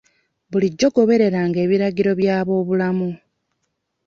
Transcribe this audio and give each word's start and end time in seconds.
Bulijjo 0.51 0.87
gobereranga 0.95 1.57
ebiragiro 1.65 2.11
by'ab'ebyobulamu. 2.19 3.09